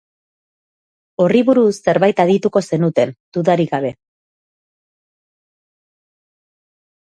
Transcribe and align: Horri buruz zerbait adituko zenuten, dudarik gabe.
Horri 1.25 1.41
buruz 1.49 1.73
zerbait 1.89 2.23
adituko 2.25 2.63
zenuten, 2.71 3.13
dudarik 3.39 3.77
gabe. 3.77 3.95